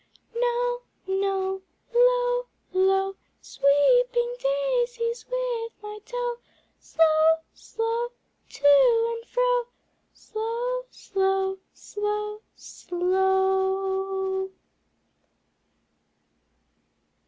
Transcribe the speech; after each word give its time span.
No, 0.33 0.81
no, 1.05 1.61
Low, 1.93 2.45
low, 2.73 3.15
Sweeping 3.39 4.33
daisies 4.39 5.27
with 5.29 5.71
my 5.83 5.99
toe. 6.03 6.39
Slow, 6.79 7.37
slow, 7.53 8.07
To 8.49 9.15
and 9.21 9.27
fro, 9.29 9.65
Slow 10.15 10.81
slow 10.89 11.59
slow 11.75 12.41
slow. 12.55 14.51